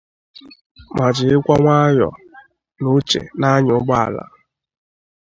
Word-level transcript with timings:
ma 0.95 1.05
jirikwa 1.15 1.55
nwayọ 1.63 2.09
na 2.79 2.87
uchè 2.97 3.21
na-anyà 3.39 3.73
ụgbọala. 3.79 4.23